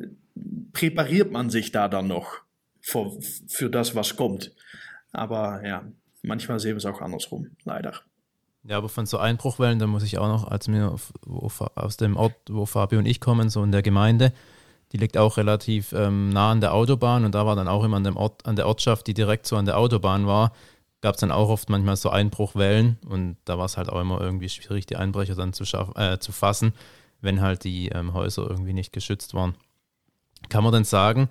[0.73, 2.43] präpariert man sich da dann noch
[2.81, 4.55] für, für das, was kommt.
[5.12, 5.85] Aber ja,
[6.23, 7.95] manchmal sehen wir es auch andersrum, leider.
[8.64, 12.35] Ja, aber von so Einbruchwellen, da muss ich auch noch, als mir aus dem Ort,
[12.49, 14.33] wo Fabio und ich kommen, so in der Gemeinde,
[14.92, 17.97] die liegt auch relativ ähm, nah an der Autobahn und da war dann auch immer
[17.97, 20.53] an, dem Ort, an der Ortschaft, die direkt so an der Autobahn war,
[21.01, 24.21] gab es dann auch oft manchmal so Einbruchwellen und da war es halt auch immer
[24.21, 26.73] irgendwie schwierig, die Einbrecher dann zu, schaffen, äh, zu fassen,
[27.21, 29.55] wenn halt die ähm, Häuser irgendwie nicht geschützt waren.
[30.49, 31.29] Kann man denn sagen,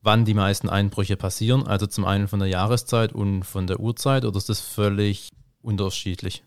[0.00, 1.66] wann die meisten Einbrüche passieren?
[1.66, 5.28] Also zum einen von der Jahreszeit und von der Uhrzeit oder ist das völlig
[5.60, 6.44] unterschiedlich?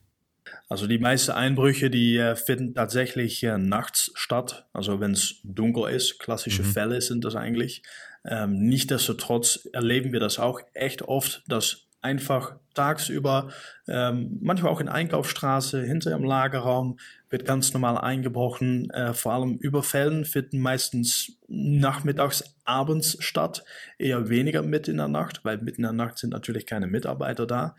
[0.67, 4.67] Also die meisten Einbrüche, die äh, finden tatsächlich äh, nachts statt.
[4.73, 6.71] Also wenn es dunkel ist, klassische mhm.
[6.71, 7.83] Fälle sind das eigentlich.
[8.25, 13.49] Ähm, Nichtsdestotrotz erleben wir das auch echt oft, dass einfach tagsüber,
[13.87, 16.97] ähm, manchmal auch in Einkaufsstraße, hinter im Lagerraum,
[17.29, 18.89] wird ganz normal eingebrochen.
[18.91, 23.63] Äh, vor allem Überfällen finden meistens nachmittags, abends statt,
[23.97, 27.45] eher weniger mitten in der Nacht, weil mitten in der Nacht sind natürlich keine Mitarbeiter
[27.45, 27.75] da.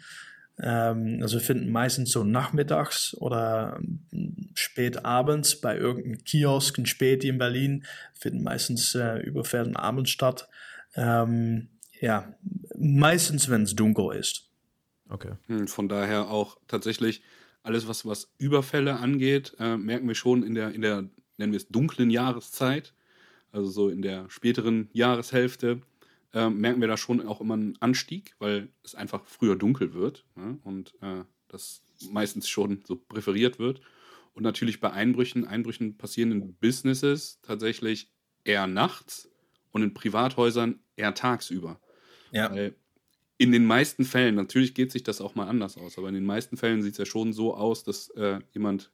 [0.60, 7.28] Ähm, also finden meistens so nachmittags oder ähm, spät abends bei irgendeinem Kiosk, ein Späti
[7.28, 10.48] in Berlin, finden meistens äh, Überfällen abends statt.
[10.94, 11.68] Ähm,
[12.00, 12.34] ja,
[12.82, 14.48] meistens, wenn es dunkel ist.
[15.08, 15.32] Okay.
[15.46, 17.22] Hm, von daher auch tatsächlich
[17.62, 21.58] alles, was, was Überfälle angeht, äh, merken wir schon in der, in der, nennen wir
[21.58, 22.94] es, dunklen Jahreszeit,
[23.52, 25.82] also so in der späteren Jahreshälfte,
[26.32, 30.24] äh, merken wir da schon auch immer einen Anstieg, weil es einfach früher dunkel wird
[30.34, 30.58] ne?
[30.64, 33.80] und äh, das meistens schon so präferiert wird.
[34.34, 38.10] Und natürlich bei Einbrüchen, Einbrüchen passieren in Businesses tatsächlich
[38.44, 39.28] eher nachts
[39.70, 41.78] und in Privathäusern eher tagsüber.
[42.32, 42.50] Ja.
[42.50, 42.74] Weil
[43.38, 46.24] in den meisten Fällen, natürlich geht sich das auch mal anders aus, aber in den
[46.24, 48.92] meisten Fällen sieht es ja schon so aus, dass äh, jemand,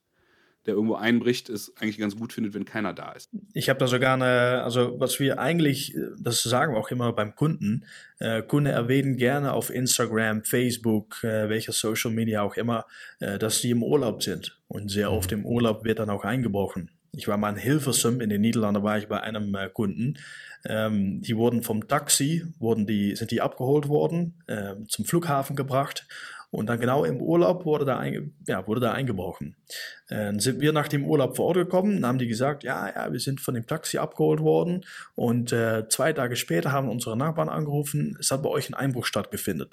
[0.65, 3.31] der irgendwo einbricht, es eigentlich ganz gut findet, wenn keiner da ist.
[3.53, 7.35] Ich habe da sogar eine, also was wir eigentlich, das sagen wir auch immer beim
[7.35, 7.85] Kunden,
[8.21, 12.87] äh, Kunden erwähnen gerne auf Instagram, Facebook, äh, welcher Social Media auch immer,
[13.21, 14.59] äh, dass sie im Urlaub sind.
[14.67, 15.41] Und sehr oft mhm.
[15.41, 16.91] im Urlaub wird dann auch eingebrochen.
[17.19, 20.19] Ich war mal in Hilversum, in den Niederlanden war ich bei einem äh, Kunden,
[20.65, 26.07] ähm, die wurden vom Taxi, wurden die, sind die abgeholt worden, äh, zum Flughafen gebracht
[26.51, 29.57] und dann genau im Urlaub wurde da, ein, ja, wurde da eingebrochen.
[30.09, 33.13] Äh, dann sind wir nach dem Urlaub vor Ort gekommen, haben die gesagt, ja, ja,
[33.13, 34.85] wir sind von dem Taxi abgeholt worden
[35.15, 39.05] und äh, zwei Tage später haben unsere Nachbarn angerufen, es hat bei euch ein Einbruch
[39.07, 39.69] stattgefunden.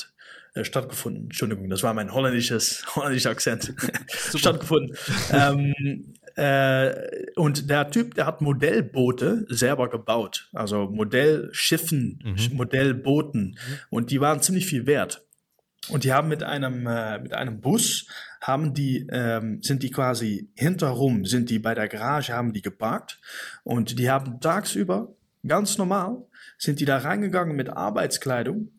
[0.53, 1.25] Äh, stattgefunden.
[1.25, 3.73] Entschuldigung, das war mein holländisches, holländischer Akzent.
[4.35, 4.95] stattgefunden.
[5.31, 6.93] ähm, äh,
[7.35, 12.55] und der Typ, der hat Modellboote selber gebaut, also Modellschiffen, mhm.
[12.57, 13.41] Modellbooten.
[13.41, 13.77] Mhm.
[13.89, 15.25] Und die waren ziemlich viel wert.
[15.89, 18.07] Und die haben mit einem, äh, mit einem Bus,
[18.41, 23.19] haben die, ähm, sind die quasi hinterrum, sind die bei der Garage, haben die geparkt.
[23.63, 25.13] Und die haben tagsüber,
[25.47, 26.23] ganz normal,
[26.57, 28.71] sind die da reingegangen mit Arbeitskleidung.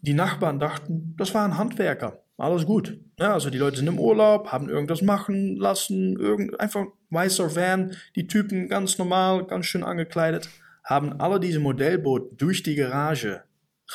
[0.00, 2.98] Die Nachbarn dachten, das war ein Handwerker alles gut.
[3.18, 7.94] Ja, also die Leute sind im Urlaub, haben irgendwas machen lassen, irgend, einfach weißer Van,
[8.16, 10.48] die Typen ganz normal, ganz schön angekleidet,
[10.82, 13.44] haben alle diese Modellboot durch die Garage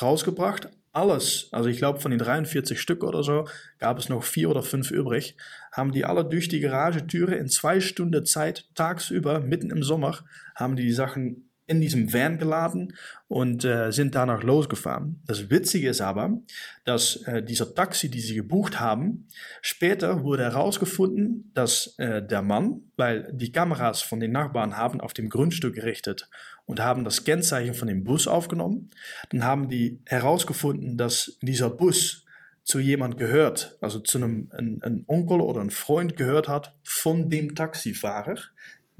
[0.00, 0.70] rausgebracht.
[0.92, 3.46] Alles, also ich glaube von den 43 Stück oder so,
[3.78, 5.36] gab es noch vier oder fünf übrig,
[5.70, 10.18] haben die alle durch die Garagetüre in zwei Stunden Zeit, tagsüber, mitten im Sommer,
[10.54, 12.94] haben die die Sachen in diesem Van geladen
[13.28, 15.22] und äh, sind danach losgefahren.
[15.26, 16.38] Das Witzige ist aber,
[16.84, 19.28] dass äh, dieser Taxi, die sie gebucht haben,
[19.60, 25.12] später wurde herausgefunden, dass äh, der Mann, weil die Kameras von den Nachbarn haben auf
[25.12, 26.30] dem Grundstück gerichtet
[26.64, 28.90] und haben das Kennzeichen von dem Bus aufgenommen,
[29.30, 32.24] dann haben die herausgefunden, dass dieser Bus
[32.64, 37.30] zu jemand gehört, also zu einem ein, ein Onkel oder ein Freund gehört hat von
[37.30, 38.36] dem Taxifahrer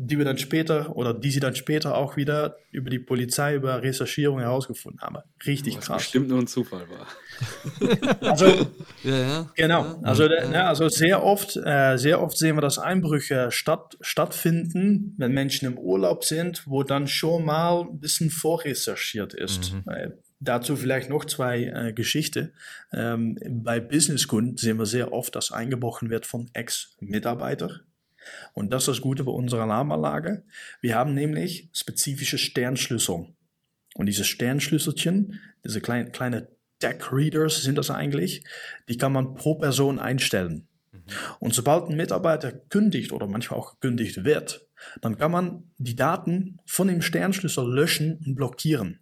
[0.00, 3.82] die wir dann später oder die sie dann später auch wieder über die Polizei, über
[3.82, 5.18] Recherchierung herausgefunden haben.
[5.44, 6.02] Richtig Was krass.
[6.02, 7.06] bestimmt nur ein Zufall war.
[8.20, 8.46] Also,
[9.04, 9.50] Ja, ja.
[9.54, 10.00] genau.
[10.02, 15.14] Also, äh, ne, also sehr oft, äh, sehr oft sehen wir, dass Einbrüche statt, stattfinden,
[15.18, 19.74] wenn Menschen im Urlaub sind, wo dann schon mal ein bisschen vorrecherchiert ist.
[19.86, 22.52] Äh, dazu vielleicht noch zwei äh, Geschichten.
[22.92, 27.80] Ähm, bei Businesskunden sehen wir sehr oft, dass eingebrochen wird von Ex-Mitarbeitern.
[28.52, 30.44] Und das ist das Gute bei unserer Alarmanlage.
[30.80, 33.26] Wir haben nämlich spezifische Sternschlüssel.
[33.94, 38.44] Und diese Sternschlüsselchen, diese kleine, kleine Tech-Readers sind das eigentlich,
[38.88, 40.68] die kann man pro Person einstellen.
[41.38, 44.66] Und sobald ein Mitarbeiter kündigt oder manchmal auch gekündigt wird,
[45.00, 49.00] dann kann man die Daten von dem Sternschlüssel löschen und blockieren.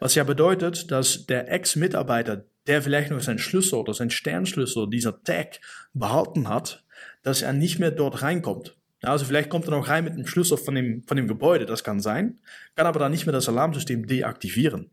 [0.00, 5.22] Was ja bedeutet, dass der Ex-Mitarbeiter, der vielleicht noch seinen Schlüssel oder seinen Sternschlüssel, dieser
[5.22, 5.60] Tag,
[5.94, 6.84] behalten hat,
[7.22, 8.76] dass er nicht mehr dort reinkommt.
[9.02, 11.66] Ja, also vielleicht kommt er noch rein mit dem Schlüssel von dem, von dem Gebäude,
[11.66, 12.38] das kann sein,
[12.76, 14.90] kann aber dann nicht mehr das Alarmsystem deaktivieren.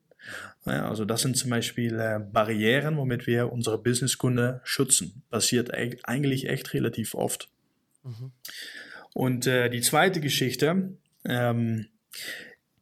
[0.65, 5.23] Ja, also das sind zum Beispiel äh, Barrieren, womit wir unsere Businesskunden schützen.
[5.29, 7.49] Passiert e eigentlich echt relativ oft.
[9.13, 10.93] Und äh, die zweite Geschichte
[11.25, 11.87] ähm,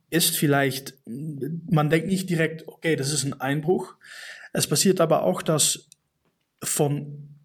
[0.10, 3.96] ist vielleicht, man denkt nicht direkt, okay, das ist ein Einbruch.
[4.54, 5.90] Es passiert aber auch, dass
[6.64, 7.37] von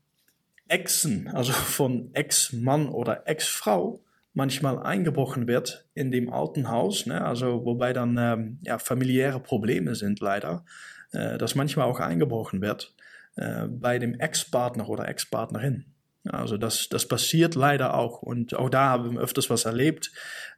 [0.73, 4.01] Exen, also von Ex-Mann oder Ex-Frau,
[4.33, 7.23] manchmal eingebrochen wird in dem alten Haus, ne?
[7.23, 10.65] also wobei dann ähm, ja, familiäre Probleme sind leider,
[11.13, 12.95] äh, dass manchmal auch eingebrochen wird
[13.37, 15.85] äh, bei dem Ex-Partner oder Ex-Partnerin.
[16.25, 20.11] Also das, das passiert leider auch und auch da haben wir öfters was erlebt.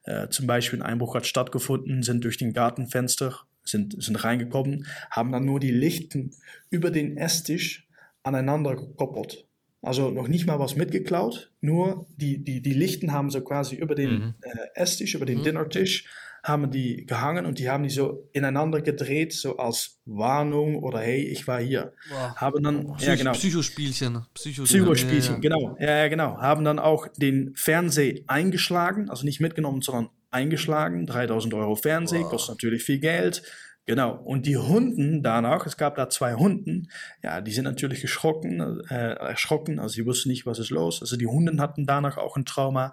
[0.05, 5.33] Äh, zum Beispiel ein Einbruch hat stattgefunden, sind durch den Gartenfenster, sind, sind reingekommen, haben
[5.33, 6.31] dann nur die Lichten
[6.71, 7.89] über den Esstisch
[8.23, 9.47] aneinander gekoppelt.
[9.85, 13.95] Also noch nicht mal was mitgeklaut, nur die, die, die Lichten haben so quasi über
[13.95, 14.35] den Mhm.
[14.43, 16.07] äh, Esstisch, über den Dinnertisch,
[16.43, 21.23] haben die gehangen und die haben die so ineinander gedreht, so als Warnung oder hey,
[21.23, 21.95] ich war hier.
[22.11, 22.37] Wow.
[22.37, 24.27] Haben dann, Psych ja genau, Psychospielchen.
[24.35, 25.57] Psycho Psychospielchen, Ja, ja.
[25.59, 25.77] genau.
[25.81, 26.37] Ja, ja, genau.
[26.39, 31.07] Haben dann auch den Fernseher eingeschlagen, also nicht mitgenommen, sondern eingeschlagen.
[31.07, 32.31] 3000 Euro Fernseher, Wow.
[32.31, 33.43] kostet natürlich viel Geld.
[33.87, 34.15] Genau.
[34.17, 36.89] Und die Hunden danach, es gab da zwei Hunden,
[37.23, 41.03] ja, die sind natürlich geschrocken, äh, erschrocken, also sie wussten nicht, was ist los.
[41.03, 42.93] Also die Hunden hatten danach auch ein Trauma.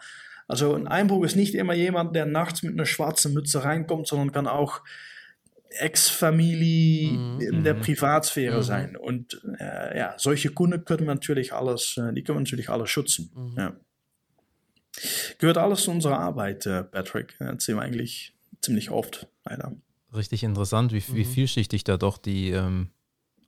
[0.50, 4.34] Also ein Einbruch ist nicht immer jemand, der nachts mit einer schwarzen Mütze reinkommt, sondern
[4.34, 4.82] kann auch
[5.70, 7.40] Ex-Familie Mhm.
[7.40, 7.82] in der Mhm.
[7.82, 8.64] Privatsphäre Mhm.
[8.64, 8.98] sein.
[8.98, 12.90] Und äh, ja, solche Kunden können wir natürlich alles, äh, die können wir natürlich alles
[12.90, 13.32] schützen.
[13.34, 13.56] Mhm.
[13.58, 13.76] Ja.
[15.38, 17.36] Gehört alles zu unserer Arbeit, äh, Patrick.
[17.40, 19.74] Äh, Erzählen wir eigentlich ziemlich oft, leider.
[20.16, 21.30] Richtig interessant, wie, wie Mhm.
[21.30, 22.90] vielschichtig da doch die ähm,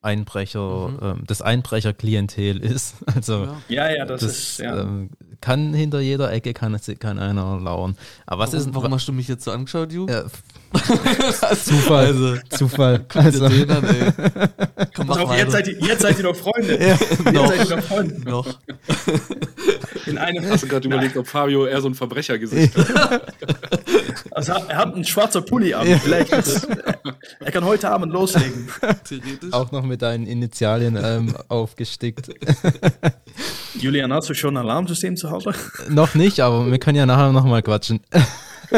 [0.02, 1.00] Einbrecher, Mhm.
[1.02, 2.96] ähm, das Einbrecherklientel ist.
[3.16, 3.88] Also Ja.
[3.88, 4.82] Ja, ja, das, das, ist, ja.
[4.82, 5.10] ähm,
[5.42, 7.98] kann hinter jeder Ecke kann, es- kann einer lauern.
[8.26, 10.08] Aber was warum, ist warum hast du mich jetzt so angeschaut, Ju?
[10.10, 10.24] ja,
[11.56, 13.06] Zufall, Also, Zufall.
[13.14, 14.12] Also, den ey.
[14.96, 16.74] Komm, mach auf, jetzt, seid ihr, jetzt seid ihr noch Freunde.
[16.82, 16.88] Ja.
[16.96, 17.48] Jetzt Noch.
[17.48, 18.30] seid ihr noch Freunde.
[18.30, 18.60] noch.
[20.06, 23.34] In einem, Hast du gerade überlegt, ob Fabio eher so ein Verbrechergesicht hat?
[24.36, 25.86] Also, er hat einen schwarzen Pulli an.
[26.00, 26.68] Vielleicht ist,
[27.40, 28.68] er kann heute Abend loslegen.
[29.04, 29.54] Theoretisch.
[29.54, 32.30] auch noch mit deinen Initialien ähm, aufgestickt.
[33.76, 35.54] Julian, hast du schon ein Alarmsystem zu Hause?
[35.90, 38.00] noch nicht, aber wir können ja nachher nochmal quatschen.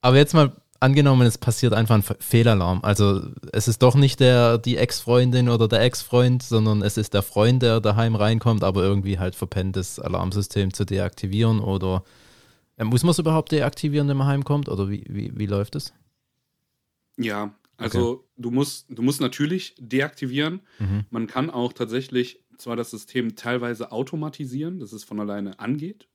[0.00, 2.80] aber jetzt mal angenommen, es passiert einfach ein Fe- Fehlalarm.
[2.82, 7.22] Also es ist doch nicht der, die Ex-Freundin oder der Ex-Freund, sondern es ist der
[7.22, 12.02] Freund, der daheim reinkommt, aber irgendwie halt verpennt, das Alarmsystem zu deaktivieren oder
[12.76, 15.92] äh, muss man es überhaupt deaktivieren, wenn man heimkommt oder wie, wie, wie läuft es?
[17.16, 20.60] Ja, also du musst, du musst natürlich deaktivieren.
[20.78, 21.04] Mhm.
[21.10, 26.08] Man kann auch tatsächlich zwar das System teilweise automatisieren, dass es von alleine angeht.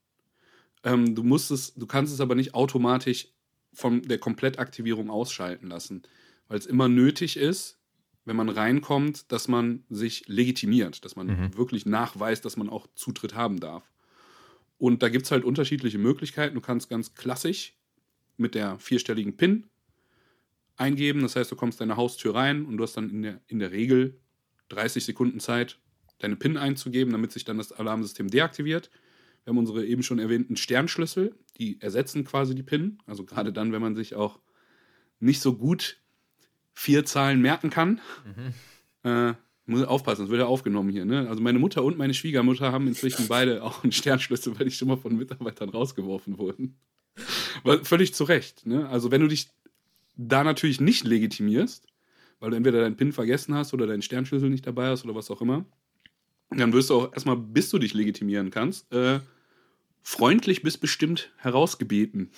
[0.83, 3.27] Ähm, du musst es, du kannst es aber nicht automatisch
[3.73, 6.03] von der Komplettaktivierung ausschalten lassen,
[6.47, 7.77] weil es immer nötig ist,
[8.25, 11.57] wenn man reinkommt, dass man sich legitimiert, dass man Mhm.
[11.57, 13.91] wirklich nachweist, dass man auch Zutritt haben darf.
[14.79, 16.55] Und da gibt es halt unterschiedliche Möglichkeiten.
[16.55, 17.77] Du kannst ganz klassisch
[18.37, 19.67] mit der vierstelligen PIN
[20.77, 21.21] eingeben.
[21.21, 23.71] Das heißt, du kommst deine Haustür rein und du hast dann in der, in der
[23.71, 24.19] Regel
[24.69, 25.77] 30 Sekunden Zeit,
[26.19, 28.89] deine PIN einzugeben, damit sich dann das Alarmsystem deaktiviert.
[29.43, 32.99] Wir haben unsere eben schon erwähnten Sternschlüssel, die ersetzen quasi die PIN.
[33.05, 34.39] Also gerade dann, wenn man sich auch
[35.19, 35.97] nicht so gut
[36.73, 37.99] vier Zahlen merken kann.
[39.03, 39.33] Äh,
[39.69, 41.05] muss aufpassen, das wird ja aufgenommen hier.
[41.05, 41.27] Ne?
[41.29, 44.87] Also meine Mutter und meine Schwiegermutter haben inzwischen beide auch einen Sternschlüssel, weil die schon
[44.87, 46.77] mal von Mitarbeitern rausgeworfen wurden.
[47.83, 48.65] Völlig zu Recht.
[48.65, 48.87] Ne?
[48.89, 49.49] Also wenn du dich
[50.15, 51.87] da natürlich nicht legitimierst,
[52.39, 55.29] weil du entweder deinen PIN vergessen hast oder deinen Sternschlüssel nicht dabei hast oder was
[55.31, 55.65] auch immer,
[56.49, 59.19] dann wirst du auch erstmal, bis du dich legitimieren kannst, äh,
[60.01, 62.31] freundlich bis bestimmt herausgebeten.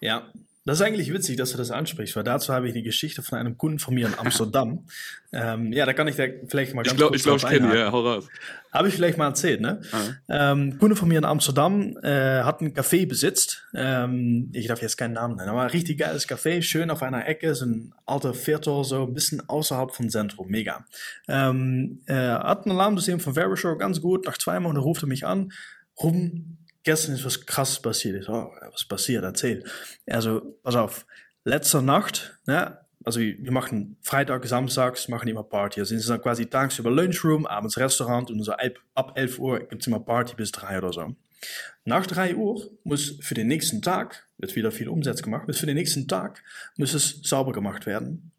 [0.00, 0.30] Ja,
[0.66, 3.38] das ist eigentlich witzig, dass du das ansprichst, weil dazu habe ich die Geschichte von
[3.38, 4.86] einem Kunden von mir in Amsterdam.
[5.32, 7.46] ähm, ja, da kann ich da vielleicht mal ganz Ich glaube, kurz ich, glaub, ich
[7.46, 8.26] kenne die, ja, hau raus.
[8.72, 9.82] Habe ich vielleicht mal erzählt, ne?
[9.92, 10.52] Ah.
[10.52, 13.62] Ähm, Kunde von mir in Amsterdam äh, hat ein Café besitzt.
[13.74, 17.28] Ähm, ich darf jetzt keinen Namen nennen, aber ein richtig geiles Café, schön auf einer
[17.28, 20.86] Ecke, so ein alter Viertel, so ein bisschen außerhalb von Zentrum, mega.
[21.28, 24.24] Ähm, äh, hat ein Alarmsystem von Verisure, ganz gut.
[24.24, 25.52] Nach zwei Monaten ruft er mich an.
[26.02, 28.16] Ruben, gestern ist was krasses passiert.
[28.16, 29.24] Ich so, was passiert?
[29.24, 29.64] Erzähl.
[30.06, 31.06] Also, pass auf.
[31.44, 32.78] Letzte Nacht, ne?
[33.04, 35.80] Also wir machen Freitag, Samstags machen immer Party.
[35.80, 39.58] Also es ist dann quasi tagsüber Lunchroom, abends Restaurant und so ab, ab 11 Uhr
[39.60, 41.14] gibt es immer Party bis 3 oder so.
[41.84, 45.66] Nach 3 Uhr muss für den nächsten Tag, wird wieder viel Umsatz gemacht, muss für
[45.66, 46.42] den nächsten Tag
[46.78, 48.32] muss es sauber gemacht werden.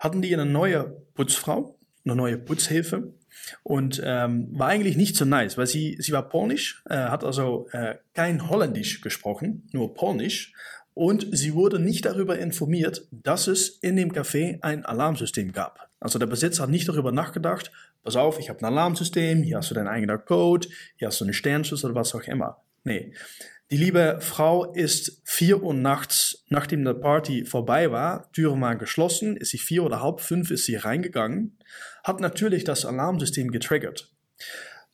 [0.00, 3.14] Hatten die eine neue Putzfrau, eine neue Putzhilfe
[3.62, 7.68] und ähm, war eigentlich nicht so nice, weil sie, sie war polnisch, äh, hat also
[7.72, 10.52] äh, kein Holländisch gesprochen, nur polnisch
[10.94, 15.88] und sie wurde nicht darüber informiert, dass es in dem Café ein Alarmsystem gab.
[16.00, 17.70] Also der Besitzer hat nicht darüber nachgedacht,
[18.02, 21.24] pass auf, ich habe ein Alarmsystem, hier hast du dein eigener Code, hier hast du
[21.24, 22.62] eine oder was auch immer.
[22.84, 23.12] Nee.
[23.70, 29.36] Die liebe Frau ist vier Uhr nachts, nachdem die Party vorbei war, Türen waren geschlossen,
[29.36, 31.56] ist sie vier oder halb fünf, ist sie reingegangen,
[32.04, 34.12] hat natürlich das Alarmsystem getriggert.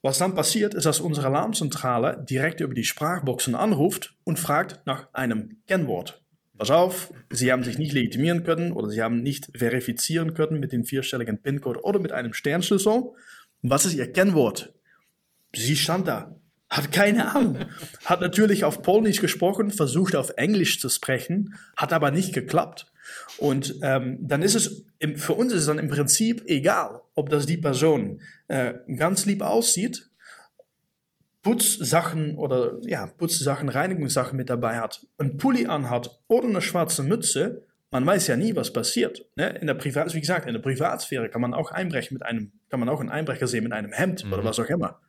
[0.02, 5.12] Was dann passiert, ist, dass unsere Alarmzentrale direkt über die Sprachboxen anruft und fragt nach
[5.12, 6.22] einem Kennwort.
[6.58, 10.72] Pass auf, Sie haben sich nicht legitimieren können oder Sie haben nicht verifizieren können mit
[10.72, 13.10] dem vierstelligen PIN-Code oder mit einem Sternschlüssel.
[13.62, 14.72] Was ist Ihr Kennwort?
[15.54, 16.36] Sie stand da,
[16.70, 17.58] hat keine Ahnung,
[18.04, 22.86] hat natürlich auf Polnisch gesprochen, versucht auf Englisch zu sprechen, hat aber nicht geklappt.
[23.38, 27.30] Und ähm, dann ist es, im, für uns ist es dann im Prinzip egal, ob
[27.30, 30.10] das die Person äh, ganz lieb aussieht,
[31.42, 37.62] Putzsachen oder ja, Putzsachen, Reinigungssachen mit dabei hat, einen Pulli anhat oder eine schwarze Mütze,
[37.90, 39.24] man weiß ja nie, was passiert.
[39.36, 39.50] Ne?
[39.60, 42.80] In der Privat, wie gesagt, in der Privatsphäre kann man auch einbrechen mit einem, kann
[42.80, 45.00] man auch einen Einbrecher sehen mit einem Hemd oder was auch immer.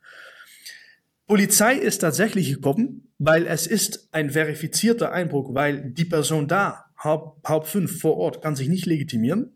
[1.26, 7.36] Polizei ist tatsächlich gekommen, weil es ist ein verifizierter Einbruch, weil die Person da, halb,
[7.44, 9.52] halb fünf vor Ort, kann sich nicht legitimieren.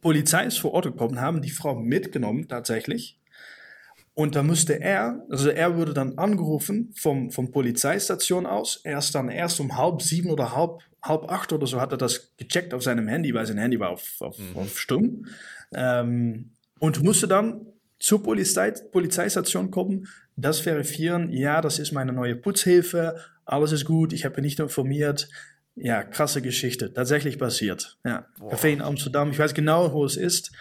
[0.00, 3.18] Polizei ist vor Ort gekommen, haben die Frau mitgenommen tatsächlich.
[4.14, 8.80] Und da musste er, also er wurde dann angerufen vom, vom Polizeistation aus.
[8.84, 11.98] Er ist dann erst um halb sieben oder halb, halb acht oder so hat er
[11.98, 15.26] das gecheckt auf seinem Handy, weil sein Handy war auf, auf, auf stumm.
[15.74, 17.66] Ähm, und musste dann
[17.98, 24.12] zur Polizei, Polizeistation kommen, das verifizieren, ja, das ist meine neue Putzhilfe, alles ist gut,
[24.12, 25.28] ich habe nicht informiert.
[25.74, 27.98] Ja, krasse Geschichte, tatsächlich passiert.
[28.04, 30.52] Ja, Café in Amsterdam, ich weiß genau, wo es ist.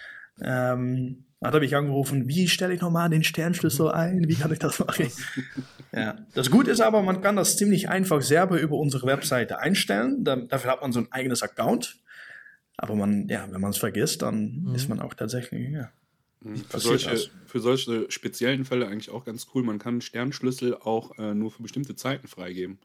[0.41, 4.59] Ähm, hat er mich angerufen, wie stelle ich nochmal den Sternschlüssel ein, wie kann ich
[4.59, 5.11] das machen?
[5.91, 10.23] ja, das Gute ist aber, man kann das ziemlich einfach selber über unsere Webseite einstellen.
[10.23, 11.97] Da, dafür hat man so ein eigenes Account.
[12.77, 15.91] Aber man, ja, wenn man es vergisst, dann ist man auch tatsächlich, ja.
[16.43, 17.29] Für passiert solche, das.
[17.45, 19.63] für solche speziellen Fälle eigentlich auch ganz cool.
[19.63, 22.79] Man kann Sternschlüssel auch äh, nur für bestimmte Zeiten freigeben.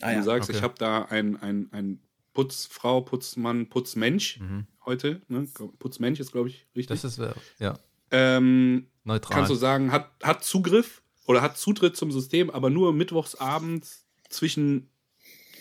[0.00, 0.18] Ah, Wenn ja.
[0.20, 0.58] du sagst, okay.
[0.58, 2.00] ich habe da ein, ein, ein
[2.32, 4.40] Putzfrau, Putzmann, Putzmensch
[4.84, 5.22] heute.
[5.28, 5.46] Ne?
[5.78, 7.00] Putzmensch ist, glaube ich, richtig.
[7.00, 7.78] Das ist, äh, ja,
[8.10, 9.36] ähm, neutral.
[9.36, 14.90] kannst du sagen, hat, hat Zugriff oder hat Zutritt zum System, aber nur mittwochsabends zwischen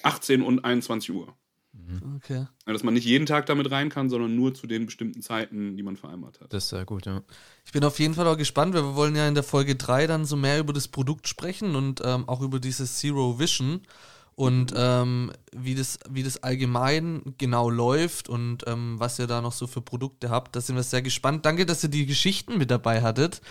[0.04, 1.36] 18 und 21 Uhr.
[2.18, 2.46] Okay.
[2.68, 5.76] Ja, Dass man nicht jeden Tag damit rein kann, sondern nur zu den bestimmten Zeiten,
[5.76, 6.54] die man vereinbart hat.
[6.54, 7.24] das ist sehr gut, ja.
[7.66, 10.08] Ich bin auf jeden Fall auch gespannt, weil wir wollen ja in der Folge 3
[10.08, 13.82] dann so mehr über das Produkt sprechen und ähm, auch über dieses Zero Vision
[14.36, 19.52] und ähm, wie, das, wie das allgemein genau läuft und ähm, was ihr da noch
[19.52, 20.56] so für Produkte habt.
[20.56, 21.46] Da sind wir sehr gespannt.
[21.46, 23.42] Danke, dass ihr die Geschichten mit dabei hattet.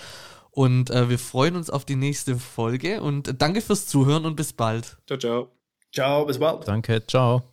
[0.51, 4.53] Und äh, wir freuen uns auf die nächste Folge und danke fürs Zuhören und bis
[4.53, 4.99] bald.
[5.07, 5.49] Ciao, ciao.
[5.92, 6.68] Ciao, bis bald.
[6.68, 7.52] Danke, ciao.